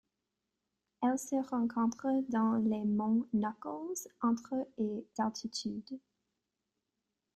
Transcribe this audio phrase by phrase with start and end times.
[1.03, 5.99] Elle se rencontre dans les monts Knuckles, entre et d'altitude.